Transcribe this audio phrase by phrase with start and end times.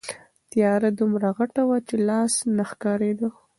[0.51, 3.29] تیاره دومره غټه وه چې لاس نه ښکارېده.